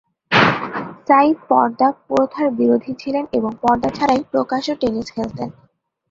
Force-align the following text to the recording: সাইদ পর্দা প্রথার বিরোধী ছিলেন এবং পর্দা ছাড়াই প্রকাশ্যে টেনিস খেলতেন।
সাইদ 1.07 1.37
পর্দা 1.49 1.87
প্রথার 2.07 2.47
বিরোধী 2.51 2.91
ছিলেন 2.93 3.25
এবং 3.31 3.51
পর্দা 3.61 3.89
ছাড়াই 3.89 4.21
প্রকাশ্যে 4.31 4.73
টেনিস 4.75 5.07
খেলতেন। 5.15 5.49